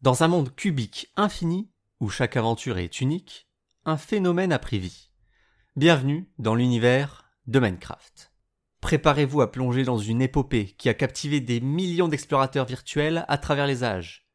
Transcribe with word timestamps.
Dans 0.00 0.22
un 0.22 0.28
monde 0.28 0.54
cubique 0.54 1.10
infini, 1.16 1.72
où 1.98 2.08
chaque 2.08 2.36
aventure 2.36 2.78
est 2.78 3.00
unique, 3.00 3.48
un 3.84 3.96
phénomène 3.96 4.52
a 4.52 4.60
pris 4.60 4.78
vie. 4.78 5.10
Bienvenue 5.74 6.30
dans 6.38 6.54
l'univers 6.54 7.28
de 7.48 7.58
Minecraft. 7.58 8.32
Préparez-vous 8.80 9.40
à 9.40 9.50
plonger 9.50 9.82
dans 9.82 9.98
une 9.98 10.22
épopée 10.22 10.76
qui 10.78 10.88
a 10.88 10.94
captivé 10.94 11.40
des 11.40 11.58
millions 11.58 12.06
d'explorateurs 12.06 12.64
virtuels 12.64 13.24
à 13.26 13.38
travers 13.38 13.66
les 13.66 13.82
âges. 13.82 14.28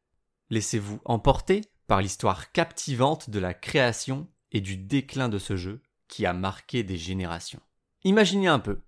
Laissez-vous 0.50 1.00
emporter 1.06 1.62
par 1.86 2.02
l'histoire 2.02 2.52
captivante 2.52 3.30
de 3.30 3.38
la 3.38 3.54
création 3.54 4.28
et 4.52 4.60
du 4.60 4.76
déclin 4.76 5.30
de 5.30 5.38
ce 5.38 5.56
jeu 5.56 5.80
qui 6.08 6.26
a 6.26 6.34
marqué 6.34 6.82
des 6.82 6.98
générations. 6.98 7.62
Imaginez 8.04 8.48
un 8.48 8.58
peu 8.58 8.82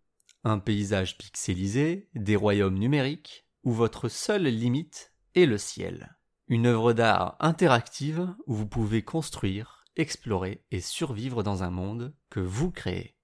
un 0.45 0.59
paysage 0.59 1.17
pixelisé, 1.17 2.11
des 2.15 2.37
royaumes 2.37 2.79
numériques, 2.79 3.47
où 3.65 3.73
votre 3.73 4.11
seule 4.11 4.45
limite 4.45 5.15
est 5.35 5.47
le 5.47 5.57
ciel. 5.57 6.16
Une 6.49 6.67
œuvre 6.67 6.93
d'art 6.93 7.37
interactive 7.41 8.33
où 8.47 8.55
vous 8.55 8.67
pouvez 8.67 9.03
construire, 9.03 9.85
explorer 9.97 10.63
et 10.71 10.81
survivre 10.81 11.43
dans 11.43 11.65
un 11.65 11.71
monde 11.71 12.15
que 12.31 12.39
vous 12.39 12.71
créez. 12.71 13.17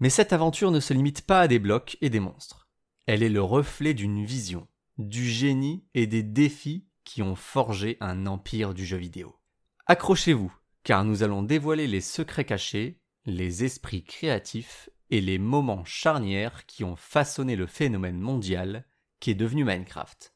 Mais 0.00 0.10
cette 0.10 0.32
aventure 0.32 0.72
ne 0.72 0.80
se 0.80 0.92
limite 0.92 1.22
pas 1.22 1.40
à 1.40 1.48
des 1.48 1.60
blocs 1.60 1.96
et 2.00 2.10
des 2.10 2.18
monstres. 2.18 2.68
Elle 3.06 3.22
est 3.22 3.28
le 3.28 3.40
reflet 3.40 3.94
d'une 3.94 4.24
vision, 4.24 4.66
du 4.98 5.24
génie 5.24 5.84
et 5.94 6.08
des 6.08 6.24
défis 6.24 6.88
qui 7.04 7.22
ont 7.22 7.36
forgé 7.36 7.96
un 8.00 8.26
empire 8.26 8.74
du 8.74 8.84
jeu 8.84 8.96
vidéo. 8.96 9.38
Accrochez-vous, 9.86 10.52
car 10.82 11.04
nous 11.04 11.22
allons 11.22 11.44
dévoiler 11.44 11.86
les 11.86 12.00
secrets 12.00 12.44
cachés, 12.44 13.00
les 13.26 13.62
esprits 13.62 14.02
créatifs 14.02 14.90
et 15.10 15.20
les 15.20 15.38
moments 15.38 15.84
charnières 15.84 16.66
qui 16.66 16.82
ont 16.82 16.96
façonné 16.96 17.54
le 17.54 17.68
phénomène 17.68 18.18
mondial 18.18 18.84
qui 19.20 19.30
est 19.30 19.34
devenu 19.34 19.64
Minecraft. 19.64 20.34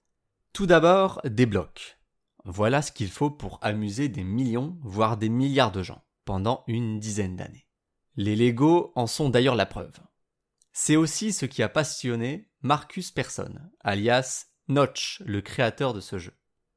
Tout 0.52 0.66
d'abord, 0.66 1.20
des 1.24 1.46
blocs. 1.46 1.99
Voilà 2.44 2.80
ce 2.82 2.92
qu'il 2.92 3.10
faut 3.10 3.30
pour 3.30 3.58
amuser 3.62 4.08
des 4.08 4.24
millions, 4.24 4.78
voire 4.82 5.16
des 5.16 5.28
milliards 5.28 5.72
de 5.72 5.82
gens, 5.82 6.02
pendant 6.24 6.64
une 6.66 6.98
dizaine 6.98 7.36
d'années. 7.36 7.66
Les 8.16 8.34
Lego 8.34 8.92
en 8.94 9.06
sont 9.06 9.28
d'ailleurs 9.28 9.56
la 9.56 9.66
preuve. 9.66 9.98
C'est 10.72 10.96
aussi 10.96 11.32
ce 11.32 11.46
qui 11.46 11.62
a 11.62 11.68
passionné 11.68 12.48
Marcus 12.62 13.10
Persson, 13.10 13.54
alias 13.80 14.46
Notch, 14.68 15.22
le 15.26 15.40
créateur 15.40 15.92
de 15.92 16.00
ce 16.00 16.18
jeu. 16.18 16.32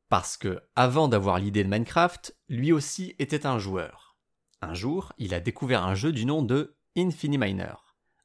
Parce 0.10 0.36
que, 0.38 0.62
avant 0.76 1.08
d'avoir 1.08 1.40
l'idée 1.40 1.64
de 1.64 1.70
Minecraft, 1.70 2.36
lui 2.50 2.72
aussi 2.72 3.16
était 3.20 3.46
un 3.46 3.60
joueur. 3.60 4.18
Un 4.62 4.74
jour, 4.74 5.14
il 5.18 5.34
a 5.34 5.40
découvert 5.40 5.84
un 5.84 5.96
jeu 5.96 6.12
du 6.12 6.26
nom 6.26 6.42
de 6.42 6.76
Infiniminer. 6.98 7.76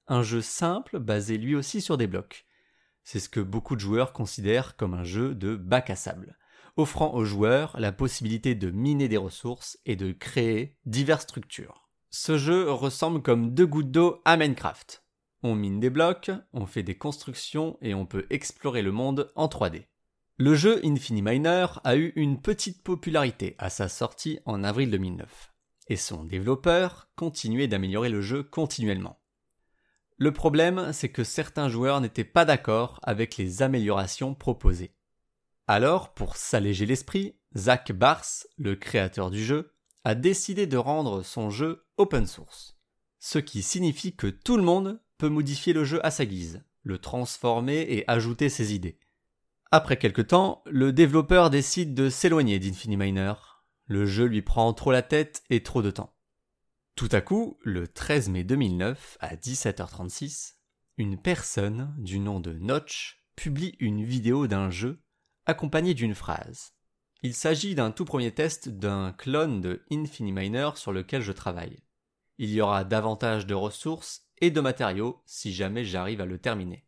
Un 0.06 0.22
jeu 0.22 0.40
simple 0.40 0.98
basé 0.98 1.38
lui 1.38 1.54
aussi 1.54 1.80
sur 1.80 1.96
des 1.96 2.06
blocs. 2.06 2.46
C'est 3.04 3.20
ce 3.20 3.28
que 3.28 3.40
beaucoup 3.40 3.74
de 3.74 3.80
joueurs 3.80 4.12
considèrent 4.12 4.76
comme 4.76 4.94
un 4.94 5.04
jeu 5.04 5.34
de 5.34 5.56
bac 5.56 5.90
à 5.90 5.96
sable 5.96 6.38
offrant 6.78 7.12
aux 7.12 7.24
joueurs 7.24 7.76
la 7.78 7.92
possibilité 7.92 8.54
de 8.54 8.70
miner 8.70 9.08
des 9.08 9.16
ressources 9.16 9.78
et 9.84 9.96
de 9.96 10.12
créer 10.12 10.76
diverses 10.86 11.24
structures. 11.24 11.88
Ce 12.08 12.38
jeu 12.38 12.70
ressemble 12.70 13.20
comme 13.20 13.52
deux 13.52 13.66
gouttes 13.66 13.90
d'eau 13.90 14.22
à 14.24 14.36
Minecraft. 14.36 15.04
On 15.42 15.54
mine 15.54 15.80
des 15.80 15.90
blocs, 15.90 16.30
on 16.52 16.66
fait 16.66 16.84
des 16.84 16.96
constructions 16.96 17.76
et 17.82 17.94
on 17.94 18.06
peut 18.06 18.26
explorer 18.30 18.82
le 18.82 18.92
monde 18.92 19.30
en 19.34 19.48
3D. 19.48 19.86
Le 20.36 20.54
jeu 20.54 20.80
Infiniminer 20.84 21.66
a 21.82 21.96
eu 21.96 22.12
une 22.14 22.40
petite 22.40 22.82
popularité 22.84 23.56
à 23.58 23.70
sa 23.70 23.88
sortie 23.88 24.38
en 24.46 24.62
avril 24.62 24.90
2009, 24.90 25.52
et 25.88 25.96
son 25.96 26.22
développeur 26.22 27.08
continuait 27.16 27.66
d'améliorer 27.66 28.08
le 28.08 28.20
jeu 28.20 28.44
continuellement. 28.44 29.20
Le 30.16 30.32
problème, 30.32 30.92
c'est 30.92 31.08
que 31.08 31.24
certains 31.24 31.68
joueurs 31.68 32.00
n'étaient 32.00 32.22
pas 32.22 32.44
d'accord 32.44 33.00
avec 33.02 33.36
les 33.36 33.62
améliorations 33.62 34.34
proposées. 34.34 34.94
Alors, 35.70 36.14
pour 36.14 36.36
s'alléger 36.36 36.86
l'esprit, 36.86 37.36
Zach 37.54 37.92
Bars, 37.92 38.24
le 38.56 38.74
créateur 38.74 39.30
du 39.30 39.44
jeu, 39.44 39.74
a 40.02 40.14
décidé 40.14 40.66
de 40.66 40.78
rendre 40.78 41.22
son 41.22 41.50
jeu 41.50 41.84
open 41.98 42.26
source. 42.26 42.78
Ce 43.18 43.38
qui 43.38 43.60
signifie 43.60 44.16
que 44.16 44.28
tout 44.28 44.56
le 44.56 44.62
monde 44.62 45.02
peut 45.18 45.28
modifier 45.28 45.74
le 45.74 45.84
jeu 45.84 46.04
à 46.06 46.10
sa 46.10 46.24
guise, 46.24 46.64
le 46.84 46.96
transformer 46.96 47.82
et 47.82 48.10
ajouter 48.10 48.48
ses 48.48 48.72
idées. 48.72 48.98
Après 49.70 49.98
quelque 49.98 50.22
temps, 50.22 50.62
le 50.64 50.90
développeur 50.90 51.50
décide 51.50 51.92
de 51.92 52.08
s'éloigner 52.08 52.58
d'Infiniminer. 52.58 53.34
Le 53.84 54.06
jeu 54.06 54.24
lui 54.24 54.40
prend 54.40 54.72
trop 54.72 54.90
la 54.90 55.02
tête 55.02 55.42
et 55.50 55.62
trop 55.62 55.82
de 55.82 55.90
temps. 55.90 56.14
Tout 56.94 57.10
à 57.12 57.20
coup, 57.20 57.58
le 57.62 57.86
13 57.86 58.30
mai 58.30 58.42
2009, 58.42 59.18
à 59.20 59.36
17h36, 59.36 60.54
une 60.96 61.20
personne 61.20 61.94
du 61.98 62.20
nom 62.20 62.40
de 62.40 62.54
Notch 62.54 63.22
publie 63.36 63.76
une 63.80 64.02
vidéo 64.02 64.46
d'un 64.46 64.70
jeu 64.70 65.02
accompagné 65.48 65.94
d'une 65.94 66.14
phrase. 66.14 66.74
Il 67.22 67.34
s'agit 67.34 67.74
d'un 67.74 67.90
tout 67.90 68.04
premier 68.04 68.32
test 68.32 68.68
d'un 68.68 69.12
clone 69.12 69.60
de 69.60 69.82
Infiniminer 69.90 70.70
sur 70.76 70.92
lequel 70.92 71.22
je 71.22 71.32
travaille. 71.32 71.82
Il 72.36 72.50
y 72.50 72.60
aura 72.60 72.84
davantage 72.84 73.46
de 73.46 73.54
ressources 73.54 74.28
et 74.40 74.52
de 74.52 74.60
matériaux 74.60 75.22
si 75.26 75.52
jamais 75.52 75.84
j'arrive 75.84 76.20
à 76.20 76.26
le 76.26 76.38
terminer. 76.38 76.86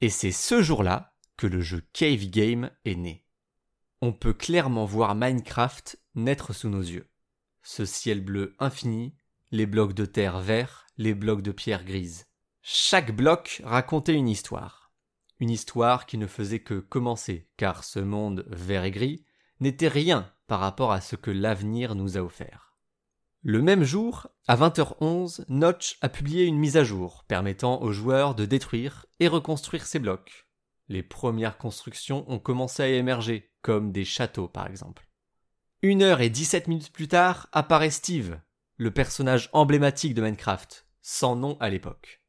Et 0.00 0.08
c'est 0.08 0.32
ce 0.32 0.62
jour-là 0.62 1.14
que 1.36 1.46
le 1.46 1.60
jeu 1.60 1.82
Cave 1.92 2.24
Game 2.30 2.70
est 2.84 2.94
né. 2.94 3.26
On 4.00 4.12
peut 4.12 4.32
clairement 4.32 4.84
voir 4.84 5.14
Minecraft 5.14 5.98
naître 6.14 6.54
sous 6.54 6.68
nos 6.68 6.80
yeux. 6.80 7.10
Ce 7.62 7.84
ciel 7.84 8.20
bleu 8.20 8.54
infini, 8.58 9.14
les 9.50 9.66
blocs 9.66 9.92
de 9.92 10.06
terre 10.06 10.40
verts, 10.40 10.86
les 10.96 11.14
blocs 11.14 11.42
de 11.42 11.52
pierre 11.52 11.84
grise. 11.84 12.26
Chaque 12.62 13.14
bloc 13.14 13.60
racontait 13.64 14.14
une 14.14 14.28
histoire. 14.28 14.81
Une 15.42 15.50
histoire 15.50 16.06
qui 16.06 16.18
ne 16.18 16.28
faisait 16.28 16.60
que 16.60 16.74
commencer, 16.74 17.48
car 17.56 17.82
ce 17.82 17.98
monde 17.98 18.46
vert 18.46 18.84
et 18.84 18.92
gris 18.92 19.24
n'était 19.58 19.88
rien 19.88 20.32
par 20.46 20.60
rapport 20.60 20.92
à 20.92 21.00
ce 21.00 21.16
que 21.16 21.32
l'avenir 21.32 21.96
nous 21.96 22.16
a 22.16 22.20
offert. 22.20 22.76
Le 23.42 23.60
même 23.60 23.82
jour, 23.82 24.28
à 24.46 24.54
20h11, 24.54 25.44
Notch 25.48 25.98
a 26.00 26.08
publié 26.08 26.44
une 26.44 26.58
mise 26.58 26.76
à 26.76 26.84
jour 26.84 27.24
permettant 27.26 27.82
aux 27.82 27.90
joueurs 27.90 28.36
de 28.36 28.44
détruire 28.44 29.04
et 29.18 29.26
reconstruire 29.26 29.84
ces 29.84 29.98
blocs. 29.98 30.46
Les 30.86 31.02
premières 31.02 31.58
constructions 31.58 32.24
ont 32.30 32.38
commencé 32.38 32.84
à 32.84 32.88
émerger, 32.88 33.50
comme 33.62 33.90
des 33.90 34.04
châteaux 34.04 34.46
par 34.46 34.68
exemple. 34.68 35.08
Une 35.82 36.02
heure 36.02 36.20
et 36.20 36.30
dix-sept 36.30 36.68
minutes 36.68 36.92
plus 36.92 37.08
tard 37.08 37.48
apparaît 37.50 37.90
Steve, 37.90 38.38
le 38.76 38.92
personnage 38.92 39.50
emblématique 39.52 40.14
de 40.14 40.22
Minecraft, 40.22 40.86
sans 41.00 41.34
nom 41.34 41.56
à 41.58 41.68
l'époque. 41.68 42.22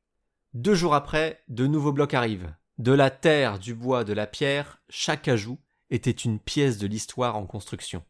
Deux 0.56 0.74
jours 0.74 0.96
après, 0.96 1.44
de 1.48 1.68
nouveaux 1.68 1.94
blocs 1.94 2.16
arrivent, 2.16 2.56
de 2.78 2.92
la 2.92 3.12
terre, 3.12 3.60
du 3.60 3.76
bois, 3.76 4.04
de 4.04 4.14
la 4.14 4.28
pierre, 4.28 4.82
chaque 4.90 5.28
ajout 5.28 5.60
était 5.90 6.12
une 6.12 6.40
pièce 6.40 6.78
de 6.78 6.88
l'histoire 6.88 7.36
en 7.36 7.46
construction. 7.46 8.04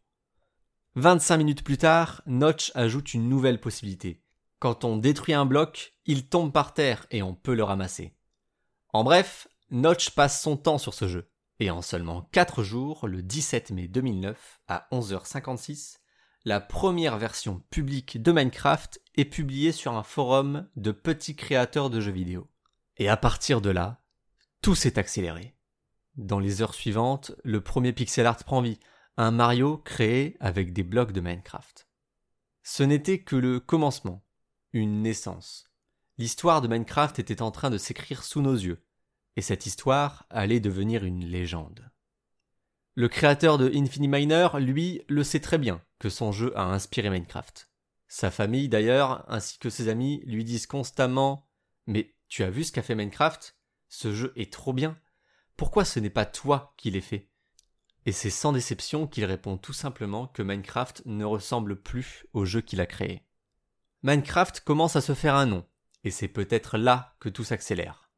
25 0.96 1.38
minutes 1.38 1.64
plus 1.64 1.78
tard, 1.78 2.22
Notch 2.28 2.72
ajoute 2.76 3.14
une 3.14 3.28
nouvelle 3.28 3.60
possibilité. 3.60 4.22
Quand 4.60 4.86
on 4.86 4.98
détruit 4.98 5.34
un 5.34 5.46
bloc, 5.46 5.96
il 6.06 6.28
tombe 6.28 6.54
par 6.54 6.74
terre 6.74 7.06
et 7.12 7.22
on 7.24 7.34
peut 7.34 7.56
le 7.56 7.64
ramasser. 7.64 8.16
En 8.94 9.04
bref, 9.04 9.48
Notch 9.72 10.12
passe 10.12 10.42
son 10.42 10.56
temps 10.56 10.78
sur 10.78 10.94
ce 10.94 11.08
jeu. 11.08 11.30
Et 11.60 11.70
en 11.70 11.82
seulement 11.82 12.30
4 12.32 12.64
jours, 12.64 13.08
le 13.08 13.22
17 13.22 13.72
mai 13.72 13.88
2009, 13.88 14.62
à 14.68 14.88
11h56, 14.92 15.98
la 16.46 16.60
première 16.60 17.18
version 17.18 17.64
publique 17.70 18.22
de 18.22 18.32
Minecraft 18.32 19.02
est 19.16 19.26
publiée 19.26 19.72
sur 19.72 19.94
un 19.94 20.04
forum 20.04 20.70
de 20.76 20.92
petits 20.92 21.36
créateurs 21.36 21.90
de 21.90 22.00
jeux 22.00 22.12
vidéo. 22.12 22.50
Et 22.98 23.10
à 23.10 23.18
partir 23.18 23.62
de 23.62 23.70
là, 23.70 24.03
tout 24.64 24.76
s'est 24.76 24.98
accéléré. 24.98 25.58
Dans 26.16 26.40
les 26.40 26.62
heures 26.62 26.74
suivantes, 26.74 27.34
le 27.44 27.60
premier 27.60 27.92
pixel 27.92 28.26
art 28.26 28.42
prend 28.46 28.62
vie, 28.62 28.80
un 29.18 29.30
Mario 29.30 29.78
créé 29.78 30.38
avec 30.40 30.72
des 30.72 30.84
blocs 30.84 31.12
de 31.12 31.20
Minecraft. 31.20 31.90
Ce 32.64 32.82
n'était 32.82 33.20
que 33.20 33.36
le 33.36 33.60
commencement, 33.60 34.24
une 34.72 35.02
naissance. 35.02 35.70
L'histoire 36.18 36.62
de 36.62 36.70
Minecraft 36.70 37.20
était 37.20 37.42
en 37.42 37.52
train 37.52 37.70
de 37.70 37.78
s'écrire 37.78 38.24
sous 38.24 38.42
nos 38.42 38.56
yeux, 38.56 38.82
et 39.36 39.42
cette 39.42 39.66
histoire 39.66 40.26
allait 40.30 40.62
devenir 40.62 41.04
une 41.04 41.26
légende. 41.26 41.92
Le 42.96 43.10
créateur 43.10 43.58
de 43.58 43.70
Infiniminer, 43.76 44.48
lui, 44.60 45.02
le 45.10 45.26
sait 45.26 45.42
très 45.42 45.58
bien 45.58 45.84
que 46.00 46.10
son 46.10 46.32
jeu 46.32 46.58
a 46.58 46.64
inspiré 46.64 47.10
Minecraft. 47.10 47.70
Sa 48.08 48.32
famille, 48.32 48.70
d'ailleurs, 48.70 49.26
ainsi 49.30 49.60
que 49.60 49.70
ses 49.70 49.90
amis, 49.90 50.24
lui 50.26 50.46
disent 50.46 50.68
constamment 50.68 51.50
Mais 51.86 52.16
tu 52.30 52.44
as 52.44 52.50
vu 52.50 52.64
ce 52.64 52.72
qu'a 52.72 52.82
fait 52.82 52.96
Minecraft? 52.96 53.58
Ce 53.94 54.12
jeu 54.12 54.34
est 54.36 54.52
trop 54.52 54.74
bien. 54.74 54.98
Pourquoi 55.56 55.86
ce 55.86 56.00
n'est 56.00 56.10
pas 56.10 56.26
toi 56.26 56.74
qui 56.78 56.90
l'ai 56.90 57.00
fait? 57.00 57.30
Et 58.08 58.12
c'est 58.12 58.32
sans 58.32 58.52
déception 58.52 59.06
qu'il 59.06 59.24
répond 59.24 59.56
tout 59.56 59.72
simplement 59.72 60.26
que 60.26 60.42
Minecraft 60.42 61.04
ne 61.06 61.24
ressemble 61.24 61.80
plus 61.80 62.26
au 62.34 62.44
jeu 62.44 62.62
qu'il 62.62 62.82
a 62.82 62.88
créé. 62.88 63.22
Minecraft 64.02 64.62
commence 64.62 64.96
à 64.96 65.02
se 65.02 65.14
faire 65.14 65.36
un 65.36 65.46
nom, 65.46 65.64
et 66.04 66.10
c'est 66.10 66.28
peut-être 66.28 66.80
là 66.80 67.16
que 67.20 67.30
tout 67.30 67.44
s'accélère. 67.44 68.10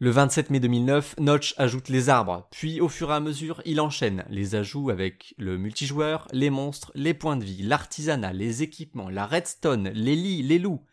Le 0.00 0.10
27 0.10 0.50
mai 0.50 0.58
2009, 0.58 1.14
Notch 1.20 1.54
ajoute 1.58 1.88
les 1.88 2.08
arbres, 2.08 2.48
puis 2.50 2.80
au 2.80 2.88
fur 2.88 3.12
et 3.12 3.14
à 3.14 3.20
mesure, 3.20 3.62
il 3.64 3.80
enchaîne 3.80 4.24
les 4.28 4.56
ajouts 4.56 4.90
avec 4.90 5.32
le 5.38 5.58
multijoueur, 5.58 6.26
les 6.32 6.50
monstres, 6.50 6.90
les 6.96 7.14
points 7.14 7.36
de 7.36 7.44
vie, 7.44 7.62
l'artisanat, 7.62 8.32
les 8.32 8.64
équipements, 8.64 9.10
la 9.10 9.26
redstone, 9.26 9.90
les 9.90 10.16
lits, 10.16 10.42
les 10.42 10.58
loups. 10.58 10.84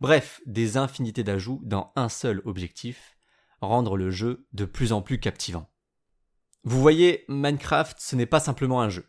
Bref, 0.00 0.40
des 0.46 0.78
infinités 0.78 1.24
d'ajouts 1.24 1.60
dans 1.62 1.92
un 1.94 2.08
seul 2.08 2.40
objectif, 2.46 3.13
rendre 3.64 3.96
le 3.96 4.10
jeu 4.10 4.46
de 4.52 4.64
plus 4.64 4.92
en 4.92 5.02
plus 5.02 5.18
captivant. 5.18 5.70
Vous 6.64 6.80
voyez, 6.80 7.24
Minecraft, 7.28 7.98
ce 8.00 8.16
n'est 8.16 8.26
pas 8.26 8.40
simplement 8.40 8.80
un 8.80 8.88
jeu. 8.88 9.06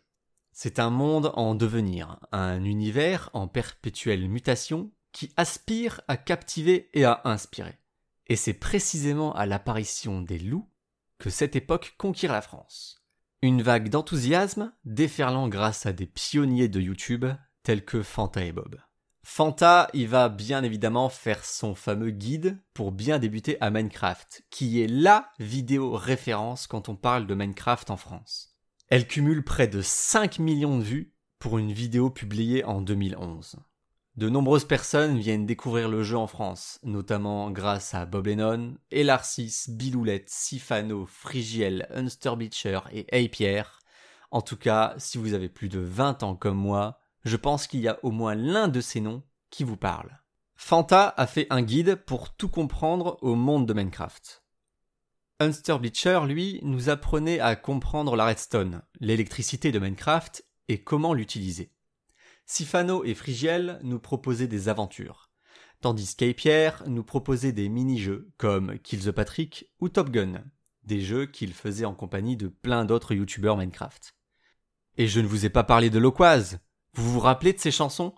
C'est 0.52 0.78
un 0.78 0.90
monde 0.90 1.32
en 1.34 1.54
devenir, 1.54 2.18
un 2.32 2.64
univers 2.64 3.30
en 3.32 3.48
perpétuelle 3.48 4.28
mutation 4.28 4.92
qui 5.12 5.32
aspire 5.36 6.00
à 6.08 6.16
captiver 6.16 6.90
et 6.92 7.04
à 7.04 7.22
inspirer. 7.24 7.78
Et 8.26 8.36
c'est 8.36 8.54
précisément 8.54 9.34
à 9.34 9.46
l'apparition 9.46 10.20
des 10.20 10.38
loups 10.38 10.68
que 11.18 11.30
cette 11.30 11.56
époque 11.56 11.94
conquiert 11.98 12.32
la 12.32 12.42
France. 12.42 13.02
Une 13.42 13.62
vague 13.62 13.88
d'enthousiasme 13.88 14.72
déferlant 14.84 15.48
grâce 15.48 15.86
à 15.86 15.92
des 15.92 16.06
pionniers 16.06 16.68
de 16.68 16.80
YouTube 16.80 17.26
tels 17.62 17.84
que 17.84 18.02
Fanta 18.02 18.44
et 18.44 18.52
Bob. 18.52 18.78
Fanta, 19.28 19.90
il 19.92 20.06
va 20.06 20.28
bien 20.28 20.62
évidemment 20.62 21.08
faire 21.08 21.44
son 21.44 21.74
fameux 21.74 22.10
guide 22.10 22.58
pour 22.72 22.92
bien 22.92 23.18
débuter 23.18 23.60
à 23.60 23.70
Minecraft, 23.70 24.44
qui 24.50 24.80
est 24.80 24.86
LA 24.86 25.30
vidéo 25.40 25.94
référence 25.94 26.68
quand 26.68 26.88
on 26.88 26.94
parle 26.94 27.26
de 27.26 27.34
Minecraft 27.34 27.90
en 27.90 27.96
France. 27.96 28.56
Elle 28.88 29.08
cumule 29.08 29.42
près 29.42 29.66
de 29.66 29.82
5 29.82 30.38
millions 30.38 30.78
de 30.78 30.84
vues 30.84 31.12
pour 31.40 31.58
une 31.58 31.72
vidéo 31.72 32.08
publiée 32.08 32.64
en 32.64 32.80
2011. 32.80 33.56
De 34.14 34.28
nombreuses 34.30 34.64
personnes 34.64 35.18
viennent 35.18 35.44
découvrir 35.44 35.88
le 35.88 36.04
jeu 36.04 36.16
en 36.16 36.28
France, 36.28 36.78
notamment 36.84 37.50
grâce 37.50 37.94
à 37.94 38.06
Bob 38.06 38.28
Lennon, 38.28 38.78
Elarcis, 38.92 39.64
Biloulette, 39.68 40.30
Sifano, 40.30 41.04
Frigiel, 41.04 41.88
Unsterbeacher 41.90 42.78
et 42.92 43.06
Hey. 43.14 43.28
En 44.30 44.40
tout 44.40 44.56
cas, 44.56 44.94
si 44.98 45.18
vous 45.18 45.34
avez 45.34 45.48
plus 45.48 45.68
de 45.68 45.80
20 45.80 46.22
ans 46.22 46.36
comme 46.36 46.56
moi, 46.56 47.00
je 47.26 47.36
pense 47.36 47.66
qu'il 47.66 47.80
y 47.80 47.88
a 47.88 47.98
au 48.04 48.12
moins 48.12 48.34
l'un 48.34 48.68
de 48.68 48.80
ces 48.80 49.00
noms 49.00 49.22
qui 49.50 49.64
vous 49.64 49.76
parle. 49.76 50.20
Fanta 50.54 51.12
a 51.16 51.26
fait 51.26 51.46
un 51.50 51.60
guide 51.60 51.96
pour 51.96 52.34
tout 52.34 52.48
comprendre 52.48 53.18
au 53.20 53.34
monde 53.34 53.66
de 53.66 53.74
Minecraft. 53.74 54.44
Unsterbeacher, 55.40 56.20
lui, 56.26 56.60
nous 56.62 56.88
apprenait 56.88 57.40
à 57.40 57.56
comprendre 57.56 58.16
la 58.16 58.26
redstone, 58.26 58.82
l'électricité 59.00 59.72
de 59.72 59.78
Minecraft 59.78 60.46
et 60.68 60.82
comment 60.82 61.14
l'utiliser. 61.14 61.72
Sifano 62.46 63.04
et 63.04 63.14
Frigiel 63.14 63.80
nous 63.82 63.98
proposaient 63.98 64.46
des 64.46 64.68
aventures, 64.68 65.30
tandis 65.80 66.14
qu'Apier 66.14 66.70
nous 66.86 67.04
proposait 67.04 67.52
des 67.52 67.68
mini-jeux 67.68 68.30
comme 68.38 68.78
Kill 68.78 69.04
the 69.04 69.10
Patrick 69.10 69.72
ou 69.80 69.88
Top 69.88 70.10
Gun, 70.10 70.44
des 70.84 71.00
jeux 71.00 71.26
qu'il 71.26 71.52
faisait 71.52 71.84
en 71.84 71.94
compagnie 71.94 72.36
de 72.36 72.46
plein 72.46 72.84
d'autres 72.84 73.14
youtubeurs 73.14 73.56
Minecraft. 73.56 74.14
Et 74.96 75.08
je 75.08 75.20
ne 75.20 75.26
vous 75.26 75.44
ai 75.44 75.50
pas 75.50 75.64
parlé 75.64 75.90
de 75.90 75.98
Loquaz. 75.98 76.58
Vous 76.96 77.12
vous 77.12 77.20
rappelez 77.20 77.52
de 77.52 77.58
ces 77.58 77.70
chansons? 77.70 78.14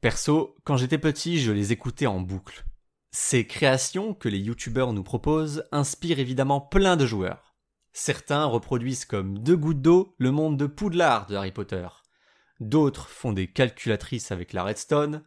Perso, 0.00 0.56
quand 0.64 0.76
j'étais 0.76 0.98
petit, 0.98 1.40
je 1.40 1.50
les 1.50 1.72
écoutais 1.72 2.06
en 2.06 2.20
boucle. 2.20 2.64
Ces 3.10 3.46
créations 3.46 4.14
que 4.14 4.28
les 4.28 4.38
youtubeurs 4.38 4.92
nous 4.92 5.02
proposent 5.02 5.64
inspirent 5.72 6.18
évidemment 6.18 6.60
plein 6.60 6.96
de 6.96 7.06
joueurs. 7.06 7.56
Certains 7.92 8.44
reproduisent 8.44 9.06
comme 9.06 9.38
deux 9.38 9.56
gouttes 9.56 9.82
d'eau 9.82 10.14
le 10.18 10.30
monde 10.30 10.56
de 10.56 10.66
Poudlard 10.66 11.26
de 11.26 11.34
Harry 11.34 11.52
Potter 11.52 11.88
d'autres 12.60 13.08
font 13.08 13.32
des 13.32 13.46
calculatrices 13.46 14.32
avec 14.32 14.52
la 14.52 14.64
redstone, 14.64 15.24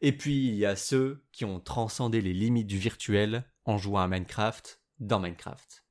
et 0.00 0.16
puis 0.16 0.48
il 0.48 0.54
y 0.54 0.66
a 0.66 0.76
ceux 0.76 1.24
qui 1.32 1.44
ont 1.44 1.60
transcendé 1.60 2.20
les 2.20 2.32
limites 2.32 2.66
du 2.66 2.78
virtuel 2.78 3.44
en 3.64 3.78
jouant 3.78 4.00
à 4.00 4.08
Minecraft 4.08 4.80
dans 4.98 5.20
Minecraft. 5.20 5.84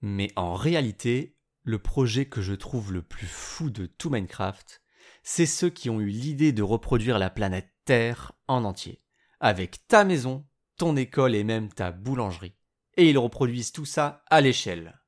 Mais 0.00 0.32
en 0.36 0.54
réalité, 0.54 1.36
le 1.62 1.78
projet 1.78 2.26
que 2.26 2.42
je 2.42 2.52
trouve 2.52 2.92
le 2.92 3.02
plus 3.02 3.26
fou 3.26 3.70
de 3.70 3.86
tout 3.86 4.10
Minecraft, 4.10 4.82
c'est 5.26 5.46
ceux 5.46 5.70
qui 5.70 5.88
ont 5.88 6.00
eu 6.00 6.08
l'idée 6.08 6.52
de 6.52 6.62
reproduire 6.62 7.18
la 7.18 7.30
planète 7.30 7.70
Terre 7.86 8.32
en 8.46 8.62
entier, 8.62 9.02
avec 9.40 9.88
ta 9.88 10.04
maison, 10.04 10.46
ton 10.76 10.96
école 10.96 11.34
et 11.34 11.44
même 11.44 11.72
ta 11.72 11.90
boulangerie. 11.90 12.54
Et 12.96 13.08
ils 13.08 13.18
reproduisent 13.18 13.72
tout 13.72 13.86
ça 13.86 14.22
à 14.28 14.42
l'échelle. 14.42 15.00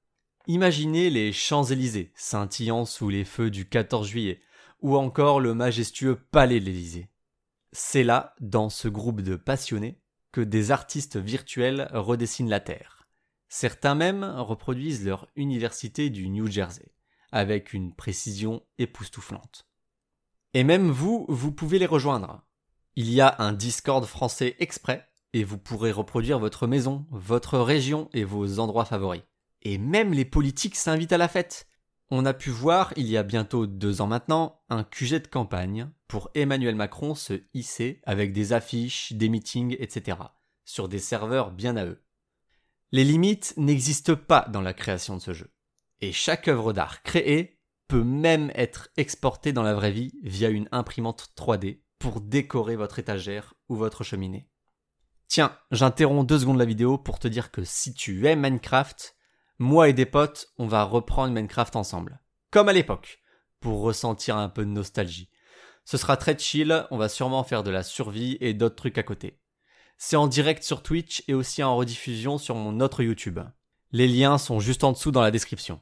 Imaginez 0.47 1.11
les 1.11 1.33
Champs-Élysées 1.33 2.13
scintillant 2.15 2.87
sous 2.87 3.11
les 3.11 3.25
feux 3.25 3.51
du 3.51 3.69
14 3.69 4.09
juillet, 4.09 4.41
ou 4.81 4.97
encore 4.97 5.39
le 5.39 5.55
majestueux 5.55 6.17
Palais 6.17 6.61
de 6.61 6.65
l'Élysée. 6.65 7.11
C'est 7.73 8.05
là, 8.05 8.35
dans 8.41 8.71
ce 8.71 8.89
groupe 8.89 9.21
de 9.21 9.37
passionnés, 9.37 10.01
que 10.33 10.41
des 10.41 10.71
artistes 10.71 11.19
virtuels 11.19 11.91
redessinent 11.93 12.49
la 12.49 12.61
Terre. 12.61 13.07
Certains 13.49 13.95
même 13.95 14.25
reproduisent 14.25 15.05
leur 15.05 15.29
université 15.37 16.09
du 16.09 16.29
New 16.31 16.51
Jersey, 16.51 16.95
avec 17.33 17.75
une 17.75 17.95
précision 17.95 18.63
époustouflante. 18.79 19.67
Et 20.57 20.65
même 20.65 20.89
vous, 20.89 21.27
vous 21.29 21.53
pouvez 21.53 21.79
les 21.79 21.85
rejoindre. 21.85 22.43
Il 22.95 23.11
y 23.11 23.21
a 23.21 23.37
un 23.41 23.53
Discord 23.53 24.03
français 24.07 24.57
exprès, 24.59 25.07
et 25.35 25.45
vous 25.45 25.59
pourrez 25.59 25.93
reproduire 25.93 26.39
votre 26.39 26.67
maison, 26.67 27.05
votre 27.11 27.59
région 27.59 28.09
et 28.15 28.25
vos 28.25 28.59
endroits 28.59 28.87
favoris. 28.87 29.21
Et 29.61 29.77
même 29.77 30.15
les 30.15 30.25
politiques 30.25 30.77
s'invitent 30.77 31.13
à 31.13 31.19
la 31.19 31.29
fête. 31.29 31.69
On 32.09 32.25
a 32.25 32.33
pu 32.33 32.49
voir, 32.49 32.95
il 32.97 33.07
y 33.07 33.19
a 33.19 33.23
bientôt 33.23 33.67
deux 33.67 34.01
ans 34.01 34.07
maintenant, 34.07 34.63
un 34.71 34.83
QG 34.83 35.25
de 35.25 35.27
campagne 35.27 35.91
pour 36.09 36.31
Emmanuel 36.35 36.75
Macron 36.75 37.15
se 37.15 37.43
hisser 37.53 38.01
avec 38.05 38.33
des 38.33 38.55
affiches, 38.55 39.13
des 39.13 39.29
meetings, 39.29 39.77
etc. 39.79 40.17
sur 40.65 40.89
des 40.89 41.01
serveurs 41.01 41.51
bien 41.51 41.77
à 41.77 41.85
eux. 41.85 42.03
Les 42.93 43.05
limites 43.05 43.53
n'existent 43.59 44.17
pas 44.17 44.47
dans 44.51 44.63
la 44.63 44.73
création 44.73 45.17
de 45.17 45.21
ce 45.21 45.35
jeu. 45.35 45.53
Et 46.01 46.13
chaque 46.13 46.49
œuvre 46.49 46.73
d'art 46.73 47.03
créée 47.03 47.56
peut 47.89 48.05
même 48.05 48.51
être 48.55 48.89
exportée 48.97 49.53
dans 49.53 49.63
la 49.63 49.75
vraie 49.75 49.93
vie 49.93 50.13
via 50.23 50.49
une 50.49 50.69
imprimante 50.73 51.33
3D 51.37 51.81
pour 51.99 52.21
décorer 52.21 52.77
votre 52.77 52.99
étagère 52.99 53.55
ou 53.69 53.77
votre 53.77 54.05
cheminée. 54.05 54.49
Tiens, 55.29 55.57
j'interromps 55.71 56.27
deux 56.27 56.41
secondes 56.41 56.59
la 56.59 56.65
vidéo 56.65 56.99
pour 56.99 57.19
te 57.19 57.29
dire 57.29 57.51
que 57.51 57.65
si 57.65 57.95
tu 57.95 58.27
aimes 58.27 58.41
Minecraft, 58.41 59.17
moi 59.59 59.89
et 59.89 59.93
des 59.93 60.07
potes, 60.07 60.53
on 60.59 60.67
va 60.67 60.85
reprendre 60.85 61.33
Minecraft 61.33 61.77
ensemble. 61.77 62.21
Comme 62.51 62.69
à 62.69 62.73
l'époque, 62.73 63.21
pour 63.61 63.81
ressentir 63.81 64.37
un 64.37 64.49
peu 64.49 64.65
de 64.65 64.71
nostalgie. 64.71 65.31
Ce 65.85 65.97
sera 65.97 66.17
très 66.17 66.39
chill, 66.39 66.87
on 66.91 66.99
va 66.99 67.09
sûrement 67.09 67.45
faire 67.45 67.63
de 67.63 67.71
la 67.71 67.83
survie 67.83 68.37
et 68.41 68.55
d'autres 68.55 68.77
trucs 68.77 68.99
à 68.99 69.03
côté. 69.03 69.41
C'est 69.99 70.17
en 70.17 70.27
direct 70.27 70.63
sur 70.63 70.83
Twitch 70.83 71.25
et 71.27 71.35
aussi 71.35 71.63
en 71.63 71.77
rediffusion 71.77 72.39
sur 72.39 72.55
mon 72.55 72.81
autre 72.81 73.03
YouTube. 73.03 73.41
Les 73.93 74.09
liens 74.09 74.37
sont 74.37 74.61
juste 74.61 74.85
en 74.85 74.93
dessous 74.93 75.11
dans 75.11 75.23
la 75.23 75.31
description. 75.31 75.81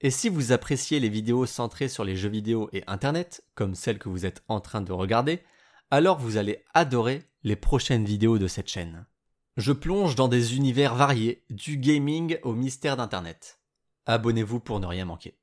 Et 0.00 0.10
si 0.10 0.28
vous 0.28 0.52
appréciez 0.52 1.00
les 1.00 1.08
vidéos 1.08 1.46
centrées 1.46 1.88
sur 1.88 2.04
les 2.04 2.16
jeux 2.16 2.28
vidéo 2.28 2.68
et 2.72 2.84
Internet, 2.86 3.44
comme 3.54 3.74
celle 3.74 3.98
que 3.98 4.08
vous 4.08 4.26
êtes 4.26 4.42
en 4.48 4.60
train 4.60 4.82
de 4.82 4.92
regarder, 4.92 5.42
alors 5.90 6.18
vous 6.18 6.36
allez 6.36 6.64
adorer 6.74 7.22
les 7.44 7.56
prochaines 7.56 8.04
vidéos 8.04 8.38
de 8.38 8.46
cette 8.46 8.68
chaîne. 8.68 9.06
Je 9.56 9.72
plonge 9.72 10.14
dans 10.14 10.28
des 10.28 10.56
univers 10.56 10.94
variés, 10.94 11.44
du 11.48 11.78
gaming 11.78 12.38
au 12.42 12.52
mystère 12.52 12.96
d'Internet. 12.96 13.58
Abonnez-vous 14.04 14.60
pour 14.60 14.80
ne 14.80 14.86
rien 14.86 15.06
manquer. 15.06 15.38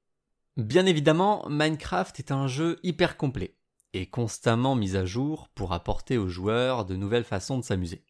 Bien 0.56 0.85
évidemment, 0.85 1.47
Minecraft 1.49 2.19
est 2.19 2.31
un 2.31 2.47
jeu 2.47 2.79
hyper 2.83 3.17
complet 3.17 3.57
et 3.94 4.07
constamment 4.07 4.75
mis 4.75 4.95
à 4.95 5.06
jour 5.06 5.49
pour 5.49 5.73
apporter 5.73 6.18
aux 6.18 6.30
joueurs 6.30 6.85
de 6.85 6.95
nouvelles 6.95 7.23
façons 7.23 7.57
de 7.57 7.63
s'amuser. 7.63 8.06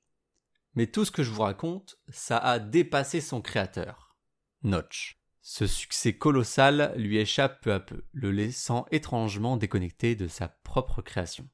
Mais 0.76 0.88
tout 0.88 1.06
ce 1.06 1.12
que 1.12 1.24
je 1.24 1.30
vous 1.30 1.44
raconte, 1.44 1.98
ça 2.10 2.38
a 2.38 2.60
dépassé 2.60 3.22
son 3.22 3.42
créateur, 3.42 4.18
Notch. 4.64 5.23
Ce 5.46 5.68
succès 5.68 6.14
colossal 6.14 6.94
lui 6.96 7.18
échappe 7.18 7.62
peu 7.62 7.74
à 7.74 7.82
peu, 7.82 8.06
le 8.14 8.32
laissant 8.32 8.86
étrangement 8.92 9.58
déconnecté 9.58 10.16
de 10.16 10.30
sa 10.30 10.48
propre 10.48 11.02
création. 11.02 11.50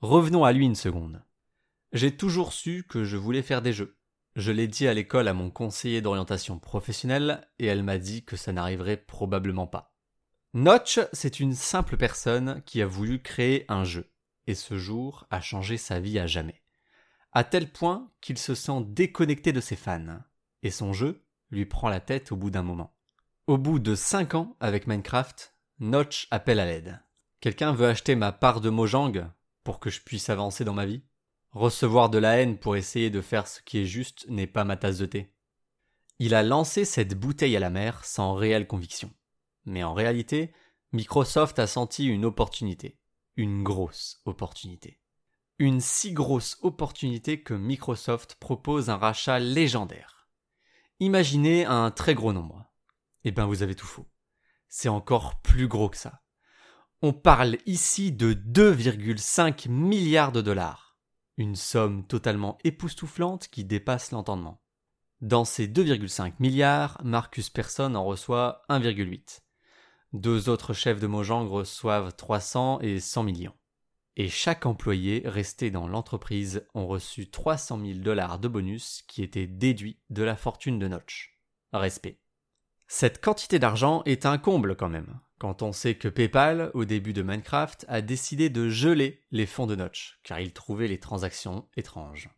Revenons 0.00 0.42
à 0.42 0.50
lui 0.50 0.64
une 0.64 0.74
seconde. 0.74 1.22
J'ai 1.92 2.16
toujours 2.16 2.52
su 2.52 2.84
que 2.88 3.04
je 3.04 3.16
voulais 3.16 3.42
faire 3.42 3.62
des 3.62 3.72
jeux. 3.72 3.96
Je 4.34 4.50
l'ai 4.50 4.66
dit 4.66 4.88
à 4.88 4.94
l'école 4.94 5.28
à 5.28 5.34
mon 5.34 5.50
conseiller 5.50 6.00
d'orientation 6.00 6.58
professionnelle 6.58 7.48
et 7.60 7.66
elle 7.66 7.84
m'a 7.84 7.98
dit 7.98 8.24
que 8.24 8.36
ça 8.36 8.52
n'arriverait 8.52 8.96
probablement 8.96 9.68
pas. 9.68 9.96
Notch, 10.52 10.98
c'est 11.12 11.38
une 11.38 11.54
simple 11.54 11.96
personne 11.96 12.60
qui 12.66 12.82
a 12.82 12.86
voulu 12.86 13.22
créer 13.22 13.66
un 13.68 13.84
jeu 13.84 14.10
et 14.48 14.56
ce 14.56 14.78
jour 14.78 15.28
a 15.30 15.40
changé 15.40 15.76
sa 15.76 16.00
vie 16.00 16.18
à 16.18 16.26
jamais. 16.26 16.64
À 17.30 17.44
tel 17.44 17.70
point 17.70 18.10
qu'il 18.20 18.36
se 18.36 18.56
sent 18.56 18.82
déconnecté 18.88 19.52
de 19.52 19.60
ses 19.60 19.76
fans 19.76 20.24
et 20.64 20.72
son 20.72 20.92
jeu 20.92 21.24
lui 21.52 21.66
prend 21.66 21.88
la 21.88 22.00
tête 22.00 22.32
au 22.32 22.36
bout 22.36 22.50
d'un 22.50 22.64
moment. 22.64 22.97
Au 23.48 23.56
bout 23.56 23.78
de 23.78 23.94
5 23.94 24.34
ans 24.34 24.56
avec 24.60 24.86
Minecraft, 24.86 25.54
Notch 25.78 26.28
appelle 26.30 26.60
à 26.60 26.66
l'aide. 26.66 27.00
Quelqu'un 27.40 27.72
veut 27.72 27.86
acheter 27.86 28.14
ma 28.14 28.30
part 28.30 28.60
de 28.60 28.68
Mojang 28.68 29.26
pour 29.64 29.80
que 29.80 29.88
je 29.88 30.02
puisse 30.02 30.28
avancer 30.28 30.66
dans 30.66 30.74
ma 30.74 30.84
vie? 30.84 31.00
Recevoir 31.52 32.10
de 32.10 32.18
la 32.18 32.36
haine 32.36 32.58
pour 32.58 32.76
essayer 32.76 33.08
de 33.08 33.22
faire 33.22 33.48
ce 33.48 33.62
qui 33.62 33.78
est 33.78 33.86
juste 33.86 34.26
n'est 34.28 34.46
pas 34.46 34.64
ma 34.64 34.76
tasse 34.76 34.98
de 34.98 35.06
thé. 35.06 35.32
Il 36.18 36.34
a 36.34 36.42
lancé 36.42 36.84
cette 36.84 37.18
bouteille 37.18 37.56
à 37.56 37.60
la 37.60 37.70
mer 37.70 38.04
sans 38.04 38.34
réelle 38.34 38.66
conviction. 38.66 39.10
Mais 39.64 39.82
en 39.82 39.94
réalité, 39.94 40.52
Microsoft 40.92 41.58
a 41.58 41.66
senti 41.66 42.04
une 42.04 42.26
opportunité. 42.26 42.98
Une 43.36 43.62
grosse 43.62 44.20
opportunité. 44.26 45.00
Une 45.58 45.80
si 45.80 46.12
grosse 46.12 46.58
opportunité 46.60 47.42
que 47.42 47.54
Microsoft 47.54 48.34
propose 48.34 48.90
un 48.90 48.98
rachat 48.98 49.38
légendaire. 49.38 50.28
Imaginez 51.00 51.64
un 51.64 51.90
très 51.90 52.14
gros 52.14 52.34
nombre. 52.34 52.67
Eh 53.24 53.30
bien 53.30 53.46
vous 53.46 53.62
avez 53.62 53.74
tout 53.74 53.86
faux. 53.86 54.08
C'est 54.68 54.88
encore 54.88 55.40
plus 55.42 55.68
gros 55.68 55.88
que 55.88 55.96
ça. 55.96 56.22
On 57.02 57.12
parle 57.12 57.58
ici 57.66 58.12
de 58.12 58.32
2,5 58.34 59.68
milliards 59.68 60.32
de 60.32 60.40
dollars 60.40 60.88
une 61.38 61.54
somme 61.54 62.04
totalement 62.04 62.58
époustouflante 62.64 63.48
qui 63.48 63.64
dépasse 63.64 64.10
l'entendement. 64.10 64.60
Dans 65.20 65.44
ces 65.44 65.68
2,5 65.68 66.34
milliards, 66.40 67.00
Marcus 67.04 67.48
Persson 67.48 67.94
en 67.94 68.04
reçoit 68.04 68.62
1,8. 68.68 69.40
Deux 70.12 70.48
autres 70.48 70.74
chefs 70.74 71.00
de 71.00 71.06
Mojang 71.06 71.48
reçoivent 71.48 72.14
300 72.14 72.80
et 72.80 72.98
100 73.00 73.22
millions. 73.22 73.54
Et 74.16 74.28
chaque 74.28 74.66
employé 74.66 75.22
resté 75.24 75.70
dans 75.70 75.86
l'entreprise 75.86 76.66
ont 76.74 76.88
reçu 76.88 77.30
300 77.30 77.80
000 77.84 77.98
dollars 78.00 78.40
de 78.40 78.48
bonus 78.48 79.02
qui 79.06 79.22
étaient 79.22 79.46
déduits 79.46 80.00
de 80.10 80.24
la 80.24 80.36
fortune 80.36 80.80
de 80.80 80.88
Notch. 80.88 81.38
Respect. 81.72 82.18
Cette 82.88 83.22
quantité 83.22 83.58
d'argent 83.58 84.02
est 84.06 84.26
un 84.26 84.38
comble 84.38 84.74
quand 84.74 84.88
même, 84.88 85.20
quand 85.38 85.62
on 85.62 85.72
sait 85.72 85.94
que 85.94 86.08
PayPal, 86.08 86.70
au 86.74 86.84
début 86.84 87.12
de 87.12 87.22
Minecraft, 87.22 87.84
a 87.88 88.00
décidé 88.00 88.50
de 88.50 88.68
geler 88.68 89.22
les 89.30 89.46
fonds 89.46 89.66
de 89.66 89.76
Notch, 89.76 90.18
car 90.24 90.40
il 90.40 90.52
trouvait 90.52 90.88
les 90.88 90.98
transactions 90.98 91.68
étranges. 91.76 92.30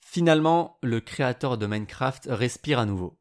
Finalement, 0.00 0.78
le 0.82 1.00
créateur 1.00 1.58
de 1.58 1.66
Minecraft 1.66 2.28
respire 2.30 2.78
à 2.78 2.86
nouveau. 2.86 3.18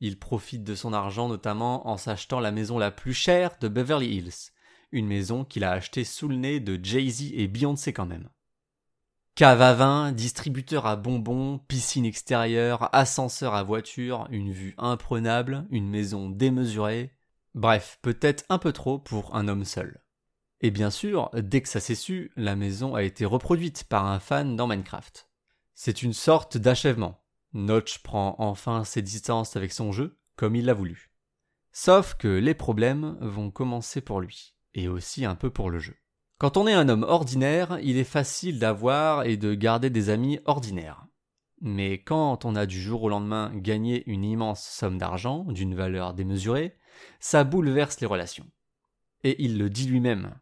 Il 0.00 0.18
profite 0.18 0.64
de 0.64 0.74
son 0.74 0.92
argent 0.92 1.28
notamment 1.28 1.86
en 1.86 1.96
s'achetant 1.98 2.40
la 2.40 2.50
maison 2.50 2.78
la 2.78 2.90
plus 2.90 3.14
chère 3.14 3.56
de 3.60 3.68
Beverly 3.68 4.16
Hills, 4.16 4.52
une 4.90 5.06
maison 5.06 5.44
qu'il 5.44 5.64
a 5.64 5.72
achetée 5.72 6.04
sous 6.04 6.28
le 6.28 6.36
nez 6.36 6.58
de 6.58 6.82
Jay-Z 6.82 7.32
et 7.34 7.48
Beyoncé 7.48 7.92
quand 7.92 8.06
même. 8.06 8.30
Cave 9.34 9.62
à 9.62 9.72
vin, 9.72 10.12
distributeur 10.12 10.84
à 10.84 10.96
bonbons, 10.96 11.58
piscine 11.66 12.04
extérieure, 12.04 12.94
ascenseur 12.94 13.54
à 13.54 13.62
voiture, 13.62 14.28
une 14.30 14.52
vue 14.52 14.74
imprenable, 14.76 15.66
une 15.70 15.88
maison 15.88 16.28
démesurée. 16.28 17.16
Bref, 17.54 17.98
peut-être 18.02 18.44
un 18.50 18.58
peu 18.58 18.72
trop 18.72 18.98
pour 18.98 19.34
un 19.34 19.48
homme 19.48 19.64
seul. 19.64 20.02
Et 20.60 20.70
bien 20.70 20.90
sûr, 20.90 21.30
dès 21.32 21.62
que 21.62 21.70
ça 21.70 21.80
s'est 21.80 21.94
su, 21.94 22.30
la 22.36 22.56
maison 22.56 22.94
a 22.94 23.02
été 23.02 23.24
reproduite 23.24 23.84
par 23.84 24.04
un 24.04 24.20
fan 24.20 24.54
dans 24.54 24.66
Minecraft. 24.66 25.30
C'est 25.74 26.02
une 26.02 26.12
sorte 26.12 26.58
d'achèvement. 26.58 27.24
Notch 27.54 28.02
prend 28.02 28.36
enfin 28.38 28.84
ses 28.84 29.00
distances 29.00 29.56
avec 29.56 29.72
son 29.72 29.92
jeu, 29.92 30.18
comme 30.36 30.56
il 30.56 30.66
l'a 30.66 30.74
voulu. 30.74 31.10
Sauf 31.72 32.16
que 32.16 32.28
les 32.28 32.54
problèmes 32.54 33.16
vont 33.22 33.50
commencer 33.50 34.02
pour 34.02 34.20
lui, 34.20 34.54
et 34.74 34.88
aussi 34.88 35.24
un 35.24 35.36
peu 35.36 35.48
pour 35.48 35.70
le 35.70 35.78
jeu. 35.78 35.96
Quand 36.42 36.56
on 36.56 36.66
est 36.66 36.72
un 36.72 36.88
homme 36.88 37.04
ordinaire, 37.04 37.78
il 37.84 37.96
est 37.96 38.02
facile 38.02 38.58
d'avoir 38.58 39.22
et 39.26 39.36
de 39.36 39.54
garder 39.54 39.90
des 39.90 40.10
amis 40.10 40.40
ordinaires. 40.44 41.06
Mais 41.60 42.02
quand 42.02 42.44
on 42.44 42.56
a 42.56 42.66
du 42.66 42.82
jour 42.82 43.04
au 43.04 43.08
lendemain 43.08 43.52
gagné 43.54 44.02
une 44.10 44.24
immense 44.24 44.60
somme 44.60 44.98
d'argent, 44.98 45.44
d'une 45.44 45.76
valeur 45.76 46.14
démesurée, 46.14 46.74
ça 47.20 47.44
bouleverse 47.44 48.00
les 48.00 48.08
relations. 48.08 48.50
Et 49.22 49.40
il 49.40 49.56
le 49.56 49.70
dit 49.70 49.86
lui-même. 49.86 50.34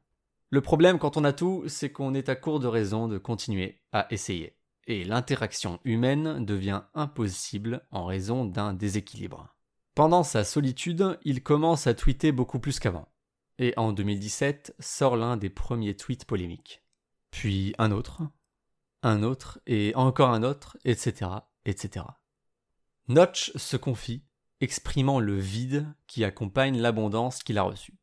Le 0.49 0.63
problème 0.63 0.99
quand 0.99 1.19
on 1.19 1.25
a 1.25 1.35
tout, 1.35 1.65
c'est 1.67 1.93
qu'on 1.93 2.15
est 2.15 2.31
à 2.31 2.35
court 2.35 2.61
de 2.61 2.67
raisons 2.67 3.07
de 3.07 3.19
continuer 3.19 3.83
à 3.93 4.07
essayer 4.11 4.57
et 4.87 5.05
l'interaction 5.05 5.81
humaine 5.85 6.47
devient 6.47 6.81
impossible 6.95 7.87
en 7.91 8.07
raison 8.07 8.47
d'un 8.47 8.73
déséquilibre. 8.73 9.55
Pendant 9.95 10.23
sa 10.23 10.45
solitude, 10.45 11.19
il 11.25 11.43
commence 11.43 11.87
à 11.87 11.93
tweeter 11.93 12.33
beaucoup 12.33 12.59
plus 12.59 12.81
qu'avant. 12.81 13.10
Et 13.61 13.75
en 13.77 13.93
2017 13.93 14.75
sort 14.81 15.17
l'un 15.17 15.37
des 15.37 15.51
premiers 15.51 15.95
tweets 15.95 16.25
polémiques. 16.25 16.83
Puis 17.31 17.75
un 17.77 17.93
autre, 17.93 18.23
un 19.03 19.23
autre, 19.23 19.61
et 19.67 19.93
encore 19.97 20.31
un 20.31 20.43
autre, 20.43 20.79
etc., 20.87 21.31
etc. 21.67 22.07
Notch 23.09 23.53
se 23.57 23.77
confie, 23.77 24.25
exprimant 24.63 25.21
le 25.21 25.39
vide 25.39 25.95
qui 26.07 26.25
accompagne 26.25 26.81
l'abondance 26.81 27.43
qu'il 27.43 27.59
a 27.59 27.63
reçue. 27.63 27.99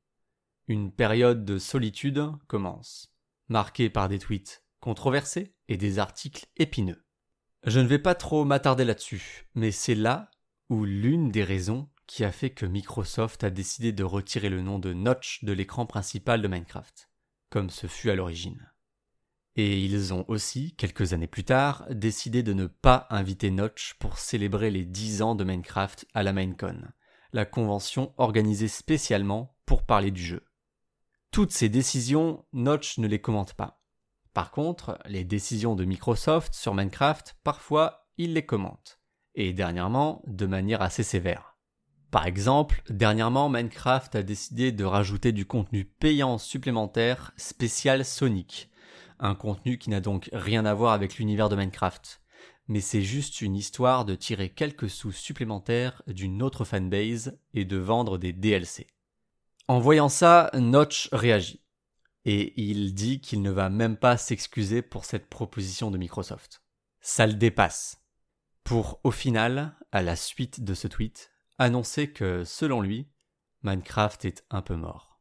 Une 0.68 0.92
période 0.92 1.44
de 1.44 1.58
solitude 1.58 2.30
commence, 2.46 3.12
marquée 3.50 3.90
par 3.90 4.10
des 4.10 4.20
tweets 4.20 4.64
controversés 4.80 5.56
et 5.70 5.78
des 5.78 5.98
articles 5.98 6.46
épineux. 6.58 7.04
Je 7.64 7.80
ne 7.80 7.88
vais 7.88 7.98
pas 7.98 8.14
trop 8.14 8.46
m'attarder 8.46 8.86
là-dessus, 8.86 9.48
mais 9.56 9.72
c'est 9.72 9.96
là 9.96 10.30
où 10.70 10.86
l'une 10.86 11.32
des 11.32 11.44
raisons 11.44 11.90
qui 12.08 12.24
a 12.24 12.32
fait 12.32 12.50
que 12.50 12.66
Microsoft 12.66 13.44
a 13.44 13.50
décidé 13.50 13.92
de 13.92 14.04
retirer 14.04 14.50
le 14.50 14.62
nom 14.62 14.80
de 14.80 14.94
Notch 14.94 15.44
de 15.44 15.52
l'écran 15.52 15.86
principal 15.86 16.42
de 16.42 16.48
Minecraft, 16.48 17.10
comme 17.50 17.70
ce 17.70 17.86
fut 17.88 18.10
à 18.10 18.16
l'origine. 18.16 18.72
Et 19.56 19.80
ils 19.84 20.14
ont 20.14 20.24
aussi, 20.28 20.76
quelques 20.76 21.14
années 21.14 21.28
plus 21.28 21.44
tard, 21.44 21.86
décidé 21.90 22.44
de 22.44 22.54
ne 22.54 22.68
pas 22.68 23.08
inviter 23.10 23.52
Notch 23.52 23.96
pour 24.00 24.20
célébrer 24.20 24.72
les 24.72 24.86
10 24.86 25.22
ans 25.22 25.36
de 25.36 25.44
Minecraft 25.44 26.06
à 26.14 26.24
la 26.24 26.32
Minecon, 26.32 26.82
la 27.34 27.46
convention 27.46 28.14
organisée 28.18 28.68
spécialement 28.68 29.58
pour 29.66 29.84
parler 29.84 30.12
du 30.12 30.24
jeu. 30.24 30.46
Toutes 31.32 31.52
ces 31.52 31.70
décisions, 31.70 32.46
Notch 32.54 33.00
ne 33.00 33.08
les 33.08 33.20
commente 33.20 33.54
pas. 33.54 33.84
Par 34.34 34.52
contre, 34.52 35.00
les 35.06 35.24
décisions 35.24 35.76
de 35.76 35.84
Microsoft 35.84 36.54
sur 36.54 36.74
Minecraft, 36.74 37.36
parfois, 37.44 38.08
il 38.18 38.34
les 38.34 38.46
commente. 38.46 39.02
Et 39.34 39.52
dernièrement, 39.52 40.22
de 40.28 40.46
manière 40.46 40.82
assez 40.82 41.04
sévère. 41.04 41.57
Par 42.12 42.26
exemple, 42.26 42.82
dernièrement, 42.90 43.50
Minecraft 43.50 44.16
a 44.16 44.24
décidé 44.24 44.72
de 44.72 44.86
rajouter 44.86 45.32
du 45.32 45.46
contenu 45.46 45.86
payant 45.86 46.38
supplémentaire 46.38 47.34
spécial 47.38 48.06
Sonic. 48.06 48.70
Un 49.20 49.36
contenu 49.36 49.78
qui 49.78 49.90
n'a 49.90 50.00
donc 50.00 50.30
rien 50.32 50.66
à 50.66 50.74
voir 50.74 50.94
avec 50.94 51.18
l'univers 51.18 51.50
de 51.50 51.56
Minecraft. 51.56 52.22
Mais 52.68 52.82
c'est 52.82 53.02
juste 53.02 53.42
une 53.42 53.56
histoire 53.56 54.06
de 54.06 54.16
tirer 54.16 54.50
quelques 54.50 54.90
sous 54.90 55.12
supplémentaires 55.12 56.02
d'une 56.08 56.44
autre 56.44 56.66
fanbase 56.66 57.38
et 57.54 57.66
de 57.66 57.78
vendre 57.78 58.18
des 58.18 58.34
DLC. 58.34 58.88
En 59.68 59.80
voyant 59.80 60.10
ça, 60.10 60.50
Notch 60.54 61.10
réagit 61.12 61.62
et 62.28 62.54
il 62.62 62.94
dit 62.94 63.22
qu'il 63.22 63.42
ne 63.42 63.50
va 63.50 63.70
même 63.70 63.96
pas 63.96 64.18
s'excuser 64.18 64.82
pour 64.82 65.06
cette 65.06 65.30
proposition 65.30 65.92
de 65.92 65.98
Microsoft. 65.98 66.62
Ça 67.00 67.26
le 67.26 67.34
dépasse. 67.34 68.04
Pour, 68.66 69.00
au 69.06 69.12
final, 69.12 69.78
à 69.94 70.02
la 70.02 70.18
suite 70.18 70.62
de 70.62 70.74
ce 70.74 70.90
tweet, 70.90 71.32
annoncer 71.58 72.12
que, 72.12 72.44
selon 72.44 72.82
lui, 72.82 73.08
Minecraft 73.64 74.26
est 74.26 74.46
un 74.50 74.62
peu 74.62 74.76
mort. 74.76 75.20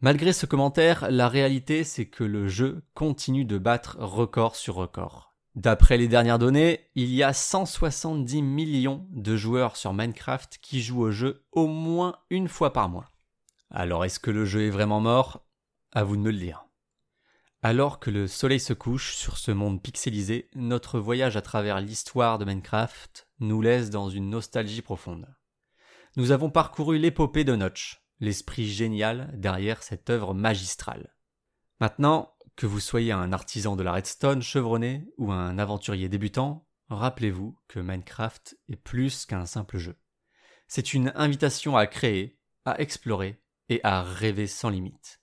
Malgré 0.00 0.32
ce 0.32 0.46
commentaire, 0.46 1.10
la 1.10 1.28
réalité 1.28 1.84
c'est 1.84 2.06
que 2.06 2.24
le 2.24 2.48
jeu 2.48 2.84
continue 2.94 3.44
de 3.44 3.58
battre 3.58 3.96
record 3.98 4.56
sur 4.56 4.74
record. 4.74 5.34
D'après 5.54 5.96
les 5.96 6.08
dernières 6.08 6.38
données, 6.38 6.90
il 6.94 7.14
y 7.14 7.22
a 7.22 7.32
170 7.32 8.42
millions 8.42 9.06
de 9.12 9.36
joueurs 9.36 9.76
sur 9.76 9.94
Minecraft 9.94 10.58
qui 10.60 10.82
jouent 10.82 11.02
au 11.02 11.10
jeu 11.10 11.46
au 11.52 11.68
moins 11.68 12.18
une 12.28 12.48
fois 12.48 12.72
par 12.72 12.88
mois. 12.88 13.12
Alors 13.70 14.04
est-ce 14.04 14.18
que 14.18 14.30
le 14.30 14.44
jeu 14.44 14.66
est 14.66 14.70
vraiment 14.70 15.00
mort? 15.00 15.46
À 15.92 16.02
vous 16.02 16.16
de 16.16 16.22
me 16.22 16.32
le 16.32 16.38
dire. 16.38 16.66
Alors 17.62 17.98
que 17.98 18.10
le 18.10 18.26
soleil 18.26 18.60
se 18.60 18.72
couche 18.72 19.14
sur 19.14 19.38
ce 19.38 19.52
monde 19.52 19.80
pixelisé, 19.80 20.50
notre 20.54 20.98
voyage 20.98 21.36
à 21.36 21.40
travers 21.40 21.80
l'histoire 21.80 22.38
de 22.38 22.44
Minecraft 22.44 23.23
nous 23.40 23.60
laisse 23.60 23.90
dans 23.90 24.08
une 24.08 24.30
nostalgie 24.30 24.82
profonde. 24.82 25.26
Nous 26.16 26.30
avons 26.30 26.50
parcouru 26.50 26.98
l'épopée 26.98 27.44
de 27.44 27.56
Notch, 27.56 28.04
l'esprit 28.20 28.66
génial 28.66 29.32
derrière 29.34 29.82
cette 29.82 30.10
œuvre 30.10 30.34
magistrale. 30.34 31.14
Maintenant, 31.80 32.34
que 32.56 32.66
vous 32.66 32.80
soyez 32.80 33.12
un 33.12 33.32
artisan 33.32 33.76
de 33.76 33.82
la 33.82 33.92
redstone 33.92 34.42
chevronné 34.42 35.08
ou 35.18 35.32
un 35.32 35.58
aventurier 35.58 36.08
débutant, 36.08 36.68
rappelez-vous 36.88 37.58
que 37.68 37.80
Minecraft 37.80 38.56
est 38.68 38.76
plus 38.76 39.26
qu'un 39.26 39.46
simple 39.46 39.78
jeu. 39.78 39.98
C'est 40.68 40.94
une 40.94 41.12
invitation 41.16 41.76
à 41.76 41.86
créer, 41.86 42.38
à 42.64 42.80
explorer 42.80 43.42
et 43.68 43.80
à 43.82 44.02
rêver 44.02 44.46
sans 44.46 44.70
limite. 44.70 45.20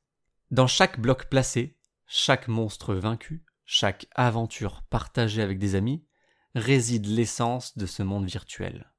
Dans 0.50 0.68
chaque 0.68 1.00
bloc 1.00 1.30
placé, 1.30 1.77
chaque 2.06 2.48
monstre 2.50 2.94
vaincu, 2.94 3.46
chaque 3.63 4.08
aventure 4.15 4.84
partagée 4.89 5.41
avec 5.41 5.58
des 5.58 5.75
amis, 5.75 6.06
réside 6.55 7.05
l'essence 7.05 7.77
de 7.77 7.86
ce 7.86 8.03
monde 8.03 8.25
virtuel. 8.25 8.91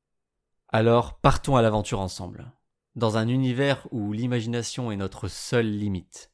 Alors 0.69 1.19
partons 1.19 1.57
à 1.57 1.63
l'aventure 1.63 2.01
ensemble, 2.01 2.53
dans 2.97 3.17
un 3.17 3.29
univers 3.29 3.87
où 3.91 4.13
l'imagination 4.13 4.91
est 4.91 4.97
notre 4.97 5.29
seule 5.29 5.71
limite. 5.71 6.31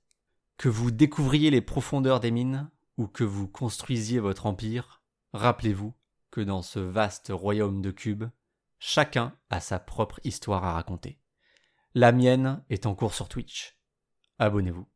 Que 0.56 0.68
vous 0.68 0.90
découvriez 0.90 1.50
les 1.50 1.60
profondeurs 1.60 2.20
des 2.20 2.30
mines 2.30 2.70
ou 2.96 3.06
que 3.06 3.24
vous 3.24 3.48
construisiez 3.48 4.20
votre 4.20 4.46
empire, 4.46 5.02
rappelez-vous 5.32 5.94
que 6.30 6.40
dans 6.40 6.62
ce 6.62 6.80
vaste 6.80 7.30
royaume 7.32 7.80
de 7.80 7.90
cubes, 7.90 8.26
chacun 8.78 9.36
a 9.50 9.60
sa 9.60 9.78
propre 9.78 10.20
histoire 10.24 10.64
à 10.64 10.72
raconter. 10.72 11.20
La 11.94 12.12
mienne 12.12 12.62
est 12.70 12.86
en 12.86 12.94
cours 12.94 13.14
sur 13.14 13.28
Twitch. 13.28 13.78
Abonnez-vous. 14.38 14.86